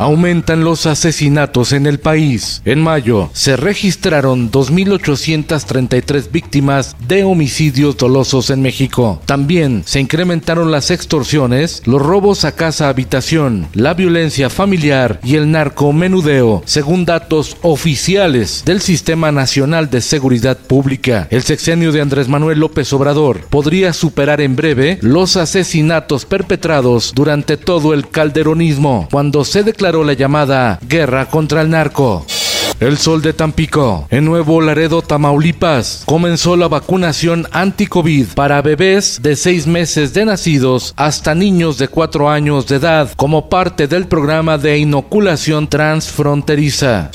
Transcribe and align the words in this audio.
Aumentan 0.00 0.64
los 0.64 0.86
asesinatos 0.86 1.74
en 1.74 1.84
el 1.84 2.00
país. 2.00 2.62
En 2.64 2.80
mayo 2.80 3.28
se 3.34 3.54
registraron 3.54 4.50
2.833 4.50 6.30
víctimas 6.32 6.96
de 7.06 7.22
homicidios 7.24 7.98
dolosos 7.98 8.48
en 8.48 8.62
México. 8.62 9.20
También 9.26 9.82
se 9.84 10.00
incrementaron 10.00 10.70
las 10.70 10.90
extorsiones, 10.90 11.82
los 11.84 12.00
robos 12.00 12.46
a 12.46 12.52
casa 12.52 12.88
habitación, 12.88 13.68
la 13.74 13.92
violencia 13.92 14.48
familiar 14.48 15.20
y 15.22 15.36
el 15.36 15.50
narcomenudeo, 15.50 16.62
según 16.64 17.04
datos 17.04 17.58
oficiales 17.60 18.62
del 18.64 18.80
Sistema 18.80 19.32
Nacional 19.32 19.90
de 19.90 20.00
Seguridad 20.00 20.56
Pública. 20.56 21.28
El 21.30 21.42
sexenio 21.42 21.92
de 21.92 22.00
Andrés 22.00 22.26
Manuel 22.26 22.60
López 22.60 22.90
Obrador 22.94 23.42
podría 23.50 23.92
superar 23.92 24.40
en 24.40 24.56
breve 24.56 24.98
los 25.02 25.36
asesinatos 25.36 26.24
perpetrados 26.24 27.12
durante 27.14 27.58
todo 27.58 27.92
el 27.92 28.08
calderonismo, 28.08 29.06
cuando 29.10 29.44
se 29.44 29.62
declaró 29.62 29.89
la 29.92 30.12
llamada 30.12 30.78
guerra 30.86 31.26
contra 31.26 31.62
el 31.62 31.70
narco. 31.70 32.24
El 32.78 32.96
Sol 32.96 33.20
de 33.20 33.34
Tampico. 33.34 34.06
En 34.08 34.24
Nuevo 34.24 34.62
Laredo, 34.62 35.02
Tamaulipas, 35.02 36.04
comenzó 36.06 36.56
la 36.56 36.66
vacunación 36.66 37.46
anti-COVID 37.52 38.28
para 38.34 38.62
bebés 38.62 39.20
de 39.20 39.36
seis 39.36 39.66
meses 39.66 40.14
de 40.14 40.24
nacidos 40.24 40.94
hasta 40.96 41.34
niños 41.34 41.76
de 41.76 41.88
cuatro 41.88 42.30
años 42.30 42.66
de 42.68 42.76
edad 42.76 43.10
como 43.16 43.50
parte 43.50 43.86
del 43.86 44.06
programa 44.06 44.56
de 44.56 44.78
inoculación 44.78 45.68
transfronteriza. 45.68 47.10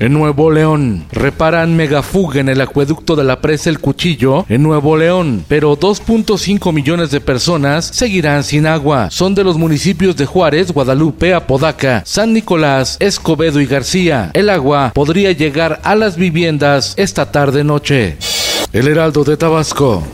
En 0.00 0.12
Nuevo 0.12 0.52
León, 0.52 1.06
reparan 1.10 1.76
megafuga 1.76 2.40
en 2.40 2.48
el 2.48 2.60
acueducto 2.60 3.16
de 3.16 3.24
la 3.24 3.40
presa 3.40 3.68
El 3.68 3.80
Cuchillo 3.80 4.46
en 4.48 4.62
Nuevo 4.62 4.96
León, 4.96 5.44
pero 5.48 5.76
2.5 5.76 6.72
millones 6.72 7.10
de 7.10 7.20
personas 7.20 7.84
seguirán 7.86 8.44
sin 8.44 8.68
agua. 8.68 9.10
Son 9.10 9.34
de 9.34 9.42
los 9.42 9.58
municipios 9.58 10.16
de 10.16 10.24
Juárez, 10.24 10.70
Guadalupe, 10.70 11.34
Apodaca, 11.34 12.02
San 12.06 12.32
Nicolás, 12.32 12.96
Escobedo 13.00 13.60
y 13.60 13.66
García. 13.66 14.30
El 14.34 14.50
agua 14.50 14.92
podría 14.94 15.32
llegar 15.32 15.80
a 15.82 15.96
las 15.96 16.16
viviendas 16.16 16.94
esta 16.96 17.32
tarde-noche. 17.32 18.18
El 18.72 18.86
Heraldo 18.86 19.24
de 19.24 19.36
Tabasco. 19.36 20.04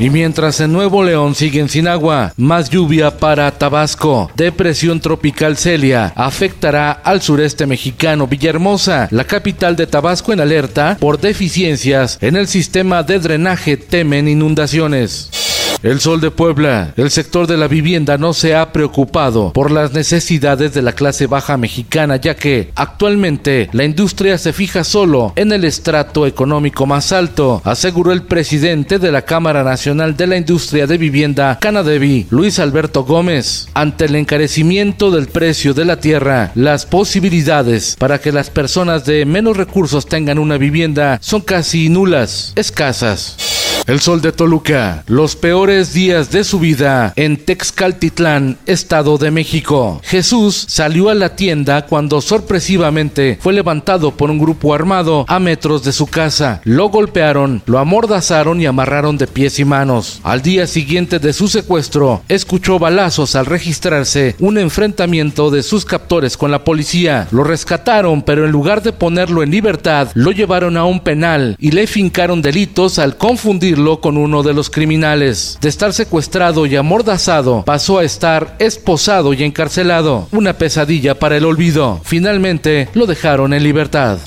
Y 0.00 0.10
mientras 0.10 0.60
en 0.60 0.72
Nuevo 0.72 1.02
León 1.02 1.34
siguen 1.34 1.68
sin 1.68 1.88
agua, 1.88 2.32
más 2.36 2.70
lluvia 2.70 3.18
para 3.18 3.50
Tabasco. 3.50 4.30
Depresión 4.36 5.00
tropical 5.00 5.56
Celia 5.56 6.12
afectará 6.14 6.92
al 6.92 7.20
sureste 7.20 7.66
mexicano. 7.66 8.28
Villahermosa, 8.28 9.08
la 9.10 9.24
capital 9.24 9.74
de 9.74 9.88
Tabasco 9.88 10.32
en 10.32 10.40
alerta 10.40 10.96
por 11.00 11.20
deficiencias 11.20 12.16
en 12.20 12.36
el 12.36 12.46
sistema 12.46 13.02
de 13.02 13.18
drenaje, 13.18 13.76
temen 13.76 14.28
inundaciones. 14.28 15.47
El 15.82 16.00
Sol 16.00 16.20
de 16.20 16.32
Puebla. 16.32 16.92
El 16.96 17.10
sector 17.10 17.46
de 17.46 17.56
la 17.56 17.68
vivienda 17.68 18.18
no 18.18 18.32
se 18.32 18.56
ha 18.56 18.72
preocupado 18.72 19.52
por 19.52 19.70
las 19.70 19.92
necesidades 19.92 20.74
de 20.74 20.82
la 20.82 20.92
clase 20.92 21.28
baja 21.28 21.56
mexicana, 21.56 22.16
ya 22.16 22.34
que 22.34 22.72
actualmente 22.74 23.68
la 23.72 23.84
industria 23.84 24.38
se 24.38 24.52
fija 24.52 24.82
solo 24.82 25.32
en 25.36 25.52
el 25.52 25.64
estrato 25.64 26.26
económico 26.26 26.84
más 26.84 27.12
alto, 27.12 27.62
aseguró 27.64 28.10
el 28.12 28.22
presidente 28.22 28.98
de 28.98 29.12
la 29.12 29.22
Cámara 29.22 29.62
Nacional 29.62 30.16
de 30.16 30.26
la 30.26 30.36
Industria 30.36 30.88
de 30.88 30.98
Vivienda, 30.98 31.58
Canadevi, 31.60 32.26
Luis 32.30 32.58
Alberto 32.58 33.04
Gómez. 33.04 33.68
Ante 33.74 34.06
el 34.06 34.16
encarecimiento 34.16 35.12
del 35.12 35.28
precio 35.28 35.74
de 35.74 35.84
la 35.84 36.00
tierra, 36.00 36.50
las 36.56 36.86
posibilidades 36.86 37.94
para 37.98 38.20
que 38.20 38.32
las 38.32 38.50
personas 38.50 39.04
de 39.04 39.24
menos 39.24 39.56
recursos 39.56 40.06
tengan 40.06 40.40
una 40.40 40.58
vivienda 40.58 41.18
son 41.22 41.40
casi 41.40 41.88
nulas, 41.88 42.52
escasas. 42.56 43.57
El 43.88 44.00
Sol 44.00 44.20
de 44.20 44.32
Toluca. 44.32 45.02
Los 45.06 45.34
peores 45.34 45.94
días 45.94 46.30
de 46.30 46.44
su 46.44 46.58
vida 46.58 47.14
en 47.16 47.38
Texcaltitlán, 47.38 48.58
Estado 48.66 49.16
de 49.16 49.30
México. 49.30 50.02
Jesús 50.04 50.66
salió 50.68 51.08
a 51.08 51.14
la 51.14 51.36
tienda 51.36 51.86
cuando 51.86 52.20
sorpresivamente 52.20 53.38
fue 53.40 53.54
levantado 53.54 54.10
por 54.10 54.30
un 54.30 54.38
grupo 54.38 54.74
armado 54.74 55.24
a 55.26 55.38
metros 55.38 55.84
de 55.84 55.92
su 55.92 56.06
casa. 56.06 56.60
Lo 56.64 56.90
golpearon, 56.90 57.62
lo 57.64 57.78
amordazaron 57.78 58.60
y 58.60 58.66
amarraron 58.66 59.16
de 59.16 59.26
pies 59.26 59.58
y 59.58 59.64
manos. 59.64 60.20
Al 60.22 60.42
día 60.42 60.66
siguiente 60.66 61.18
de 61.18 61.32
su 61.32 61.48
secuestro, 61.48 62.20
escuchó 62.28 62.78
balazos 62.78 63.36
al 63.36 63.46
registrarse 63.46 64.36
un 64.38 64.58
enfrentamiento 64.58 65.50
de 65.50 65.62
sus 65.62 65.86
captores 65.86 66.36
con 66.36 66.50
la 66.50 66.62
policía. 66.62 67.26
Lo 67.30 67.42
rescataron, 67.42 68.20
pero 68.20 68.44
en 68.44 68.52
lugar 68.52 68.82
de 68.82 68.92
ponerlo 68.92 69.42
en 69.42 69.50
libertad, 69.50 70.10
lo 70.12 70.30
llevaron 70.30 70.76
a 70.76 70.84
un 70.84 71.00
penal 71.00 71.56
y 71.58 71.70
le 71.70 71.86
fincaron 71.86 72.42
delitos 72.42 72.98
al 72.98 73.16
confundir 73.16 73.77
con 74.00 74.16
uno 74.16 74.42
de 74.42 74.54
los 74.54 74.70
criminales. 74.70 75.58
De 75.60 75.68
estar 75.68 75.92
secuestrado 75.92 76.66
y 76.66 76.76
amordazado, 76.76 77.64
pasó 77.64 77.98
a 77.98 78.04
estar 78.04 78.56
esposado 78.58 79.32
y 79.32 79.44
encarcelado. 79.44 80.28
Una 80.32 80.54
pesadilla 80.54 81.18
para 81.18 81.36
el 81.36 81.44
olvido. 81.44 82.00
Finalmente 82.04 82.88
lo 82.94 83.06
dejaron 83.06 83.52
en 83.52 83.62
libertad. 83.62 84.18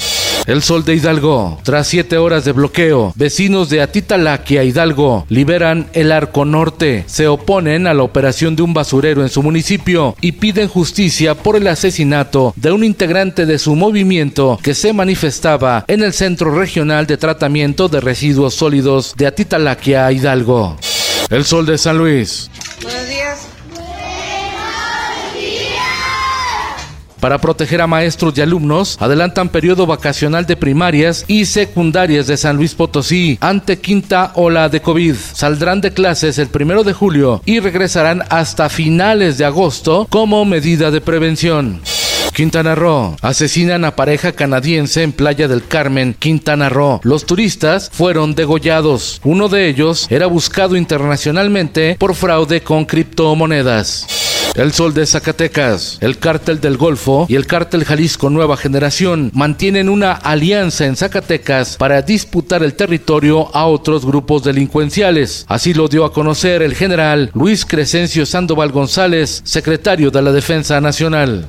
El 0.47 0.63
Sol 0.63 0.84
de 0.84 0.96
Hidalgo. 0.96 1.59
Tras 1.63 1.88
siete 1.88 2.18
horas 2.18 2.46
de 2.46 2.52
bloqueo, 2.52 3.13
vecinos 3.16 3.69
de 3.69 3.81
Atitalaquia, 3.81 4.63
Hidalgo, 4.63 5.25
liberan 5.29 5.88
el 5.94 6.12
Arco 6.12 6.46
Norte. 6.46 7.03
Se 7.07 7.28
oponen 7.28 7.85
a 7.88 7.94
la 7.94 8.03
operación 8.03 8.56
de 8.56 8.63
un 8.63 8.74
basurero 8.74 9.22
en 9.22 9.29
su 9.29 9.44
municipio 9.44 10.16
y 10.19 10.34
piden 10.34 10.68
justicia 10.68 11.35
por 11.35 11.56
el 11.56 11.68
asesinato 11.68 12.53
de 12.56 12.72
un 12.72 12.84
integrante 12.84 13.46
de 13.46 13.59
su 13.59 13.75
movimiento 13.75 14.59
que 14.63 14.74
se 14.74 14.94
manifestaba 14.94 15.85
en 15.88 16.02
el 16.03 16.13
Centro 16.13 16.52
Regional 16.52 17.06
de 17.06 17.18
Tratamiento 17.18 17.88
de 17.88 18.02
Residuos 18.02 18.56
Sólidos 18.56 19.13
de 19.16 19.28
Atitalaquia, 19.28 20.12
Hidalgo. 20.12 20.78
El 21.29 21.46
Sol 21.46 21.66
de 21.66 21.78
San 21.78 21.97
Luis. 21.97 22.50
Buenos 22.81 23.08
días. 23.08 23.21
Para 27.22 27.38
proteger 27.38 27.82
a 27.82 27.88
maestros 27.88 28.36
y 28.36 28.42
alumnos, 28.42 28.98
adelantan 29.00 29.50
periodo 29.50 29.86
vacacional 29.86 30.48
de 30.48 30.58
primarias 30.58 31.24
y 31.28 31.46
secundarias 31.46 32.26
de 32.26 32.36
San 32.36 32.58
Luis 32.58 32.74
Potosí 32.74 33.38
ante 33.42 33.80
quinta 33.80 34.32
ola 34.34 34.70
de 34.70 34.82
COVID. 34.82 35.16
Saldrán 35.16 35.82
de 35.82 35.94
clases 35.94 36.40
el 36.40 36.48
primero 36.48 36.84
de 36.84 36.94
julio 36.94 37.44
y 37.46 37.59
regresarán 37.59 38.24
hasta 38.30 38.70
finales 38.70 39.38
de 39.38 39.46
agosto 39.46 40.08
como 40.09 40.44
medida 40.46 40.90
de 40.90 41.00
prevención. 41.00 41.82
Quintana 42.34 42.74
Roo. 42.74 43.16
Asesinan 43.22 43.86
a 43.86 43.96
pareja 43.96 44.32
canadiense 44.32 45.03
en 45.03 45.12
Playa 45.12 45.48
del 45.48 45.68
Carmen, 45.68 46.16
Quintana 46.18 46.70
Roo. 46.70 47.02
Los 47.03 47.28
turistas 47.28 47.92
fueron 47.94 48.34
degollados. 48.34 49.22
Uno 49.24 49.48
de 49.48 49.68
ellos 49.68 50.08
era 50.09 50.26
buscado 50.26 50.76
internacionalmente 50.76 51.98
por 52.00 52.16
fraude 52.16 52.62
con 52.62 52.86
criptomonedas. 52.86 54.21
El 54.56 54.74
Sol 54.74 54.94
de 54.94 55.06
Zacatecas, 55.06 55.98
el 56.02 56.18
Cártel 56.20 56.60
del 56.60 56.76
Golfo 56.76 57.26
y 57.30 57.36
el 57.36 57.48
Cártel 57.48 57.86
Jalisco 57.86 58.30
Nueva 58.30 58.58
Generación 58.58 59.32
mantienen 59.34 59.88
una 59.88 60.12
alianza 60.12 60.86
en 60.86 60.98
Zacatecas 60.98 61.78
para 61.78 62.02
disputar 62.02 62.62
el 62.62 62.74
territorio 62.74 63.56
a 63.56 63.66
otros 63.66 64.06
grupos 64.06 64.44
delincuenciales. 64.44 65.46
Así 65.48 65.74
lo 65.74 65.88
dio 65.88 66.04
a 66.04 66.12
conocer 66.12 66.62
el 66.64 66.76
general 66.76 67.32
Luis 67.34 67.66
Crescencio 67.66 68.26
Sandoval 68.26 68.74
González, 68.74 69.42
secretario 69.46 70.12
de 70.12 70.22
la 70.22 70.34
Defensa 70.34 70.82
Nacional. 70.82 71.47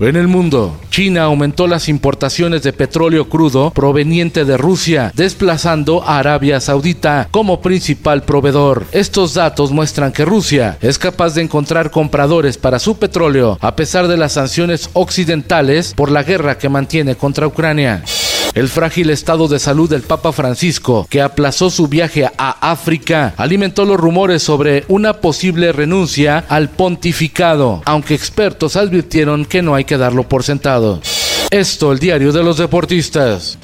En 0.00 0.16
el 0.16 0.26
mundo, 0.26 0.76
China 0.90 1.24
aumentó 1.24 1.66
las 1.66 1.88
importaciones 1.88 2.62
de 2.62 2.72
petróleo 2.72 3.28
crudo 3.28 3.70
proveniente 3.70 4.44
de 4.44 4.56
Rusia, 4.56 5.12
desplazando 5.14 6.02
a 6.02 6.18
Arabia 6.18 6.60
Saudita 6.60 7.28
como 7.30 7.60
principal 7.60 8.22
proveedor. 8.22 8.86
Estos 8.92 9.34
datos 9.34 9.70
muestran 9.70 10.12
que 10.12 10.24
Rusia 10.24 10.78
es 10.80 10.98
capaz 10.98 11.34
de 11.34 11.42
encontrar 11.42 11.90
compradores 11.90 12.58
para 12.58 12.78
su 12.78 12.98
petróleo 12.98 13.58
a 13.60 13.76
pesar 13.76 14.08
de 14.08 14.16
las 14.16 14.32
sanciones 14.32 14.90
occidentales 14.92 15.94
por 15.94 16.10
la 16.10 16.22
guerra 16.22 16.58
que 16.58 16.68
mantiene 16.68 17.14
contra 17.14 17.46
Ucrania. 17.46 18.02
El 18.54 18.68
frágil 18.68 19.08
estado 19.08 19.48
de 19.48 19.58
salud 19.58 19.88
del 19.88 20.02
Papa 20.02 20.30
Francisco, 20.30 21.06
que 21.08 21.22
aplazó 21.22 21.70
su 21.70 21.88
viaje 21.88 22.26
a 22.36 22.70
África, 22.70 23.32
alimentó 23.38 23.86
los 23.86 23.98
rumores 23.98 24.42
sobre 24.42 24.84
una 24.88 25.14
posible 25.14 25.72
renuncia 25.72 26.44
al 26.50 26.68
pontificado, 26.68 27.80
aunque 27.86 28.14
expertos 28.14 28.76
advirtieron 28.76 29.46
que 29.46 29.62
no 29.62 29.74
hay 29.74 29.86
que 29.86 29.96
darlo 29.96 30.24
por 30.24 30.42
sentado. 30.42 31.00
Esto, 31.50 31.92
el 31.92 31.98
diario 31.98 32.30
de 32.30 32.42
los 32.42 32.58
deportistas. 32.58 33.58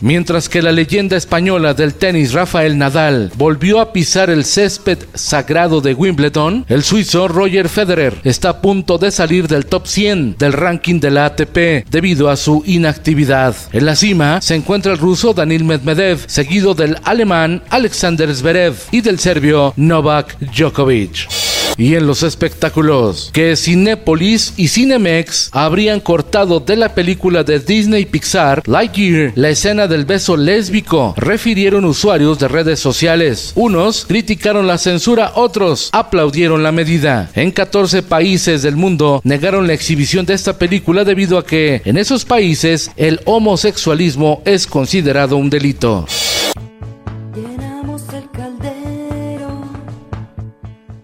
Mientras 0.00 0.48
que 0.48 0.62
la 0.62 0.72
leyenda 0.72 1.16
española 1.16 1.74
del 1.74 1.94
tenis 1.94 2.32
Rafael 2.32 2.78
Nadal 2.78 3.32
volvió 3.34 3.80
a 3.80 3.92
pisar 3.92 4.30
el 4.30 4.44
césped 4.44 4.98
sagrado 5.14 5.80
de 5.80 5.94
Wimbledon, 5.94 6.64
el 6.68 6.84
suizo 6.84 7.26
Roger 7.26 7.68
Federer 7.68 8.14
está 8.24 8.50
a 8.50 8.60
punto 8.60 8.98
de 8.98 9.10
salir 9.10 9.48
del 9.48 9.66
top 9.66 9.86
100 9.86 10.36
del 10.38 10.52
ranking 10.52 11.00
de 11.00 11.10
la 11.10 11.26
ATP 11.26 11.88
debido 11.90 12.30
a 12.30 12.36
su 12.36 12.62
inactividad. 12.66 13.56
En 13.72 13.86
la 13.86 13.96
cima 13.96 14.40
se 14.40 14.54
encuentra 14.54 14.92
el 14.92 14.98
ruso 14.98 15.34
Danil 15.34 15.64
Medvedev, 15.64 16.20
seguido 16.26 16.74
del 16.74 16.96
alemán 17.04 17.62
Alexander 17.70 18.32
Zverev 18.34 18.74
y 18.90 19.00
del 19.00 19.18
serbio 19.18 19.72
Novak 19.76 20.38
Djokovic. 20.38 21.47
Y 21.78 21.94
en 21.94 22.08
los 22.08 22.24
espectáculos, 22.24 23.30
que 23.32 23.54
Cinepolis 23.54 24.52
y 24.56 24.66
Cinemex 24.66 25.48
habrían 25.52 26.00
cortado 26.00 26.58
de 26.58 26.74
la 26.74 26.92
película 26.92 27.44
de 27.44 27.60
Disney 27.60 28.04
Pixar 28.04 28.64
Lightyear 28.66 29.32
la 29.36 29.50
escena 29.50 29.86
del 29.86 30.04
beso 30.04 30.36
lésbico, 30.36 31.14
refirieron 31.16 31.84
usuarios 31.84 32.40
de 32.40 32.48
redes 32.48 32.80
sociales. 32.80 33.52
Unos 33.54 34.06
criticaron 34.06 34.66
la 34.66 34.76
censura, 34.76 35.32
otros 35.36 35.90
aplaudieron 35.92 36.64
la 36.64 36.72
medida. 36.72 37.30
En 37.36 37.52
14 37.52 38.02
países 38.02 38.62
del 38.62 38.74
mundo 38.74 39.20
negaron 39.22 39.68
la 39.68 39.74
exhibición 39.74 40.26
de 40.26 40.34
esta 40.34 40.58
película 40.58 41.04
debido 41.04 41.38
a 41.38 41.46
que 41.46 41.82
en 41.84 41.96
esos 41.96 42.24
países 42.24 42.90
el 42.96 43.20
homosexualismo 43.24 44.42
es 44.44 44.66
considerado 44.66 45.36
un 45.36 45.48
delito. 45.48 46.06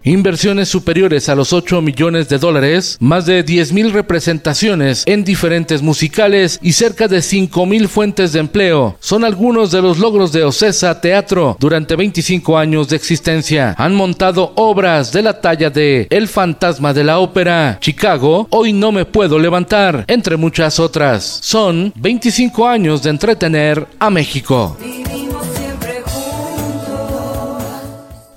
Inversiones 0.07 0.69
superiores 0.69 1.29
a 1.29 1.35
los 1.35 1.51
8 1.51 1.81
millones 1.81 2.29
de 2.29 2.37
dólares, 2.37 2.95
más 2.99 3.25
de 3.25 3.41
10 3.41 3.73
mil 3.73 3.91
representaciones 3.91 5.01
en 5.07 5.23
diferentes 5.23 5.81
musicales 5.81 6.59
y 6.61 6.73
cerca 6.73 7.07
de 7.07 7.23
5 7.23 7.65
mil 7.65 7.87
fuentes 7.87 8.31
de 8.31 8.39
empleo 8.39 8.97
son 8.99 9.25
algunos 9.25 9.71
de 9.71 9.81
los 9.81 9.97
logros 9.97 10.31
de 10.31 10.43
Ocesa 10.43 11.01
Teatro 11.01 11.57
durante 11.59 11.95
25 11.95 12.55
años 12.55 12.87
de 12.87 12.97
existencia. 12.97 13.73
Han 13.79 13.95
montado 13.95 14.53
obras 14.57 15.11
de 15.11 15.23
la 15.23 15.41
talla 15.41 15.71
de 15.71 16.05
El 16.11 16.27
fantasma 16.27 16.93
de 16.93 17.03
la 17.03 17.17
ópera, 17.17 17.79
Chicago, 17.81 18.47
Hoy 18.51 18.73
no 18.73 18.91
me 18.91 19.05
puedo 19.05 19.39
levantar, 19.39 20.05
entre 20.07 20.37
muchas 20.37 20.79
otras. 20.79 21.39
Son 21.41 21.91
25 21.95 22.67
años 22.67 23.01
de 23.01 23.09
entretener 23.09 23.87
a 23.97 24.11
México. 24.11 24.77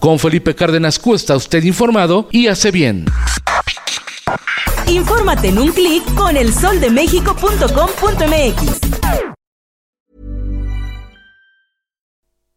Con 0.01 0.19
Felipe 0.19 0.55
Cárdenas 0.55 0.99
Q 0.99 1.15
está 1.15 1.37
usted 1.37 1.63
informado 1.65 2.29
y 2.31 2.47
hace 2.47 2.71
bien. 2.71 3.05
Infórmate 4.87 5.49
en 5.49 5.59
un 5.59 5.73
clic 5.73 6.03
con 6.15 6.37
elsoldemexico.com.mx. 6.37 8.81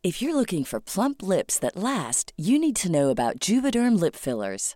If 0.04 0.20
you're 0.20 0.36
looking 0.36 0.64
for 0.64 0.80
plump 0.80 1.22
lips 1.22 1.60
that 1.60 1.76
last, 1.76 2.34
you 2.36 2.58
need 2.58 2.76
to 2.78 2.90
know 2.90 3.12
about 3.12 3.40
Juvederm 3.40 4.00
lip 4.00 4.16
fillers. 4.16 4.76